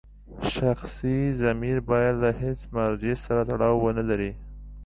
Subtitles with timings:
[0.55, 4.31] شخصي ضمیر باید له هېڅ مرجع سره تړاو ونلري.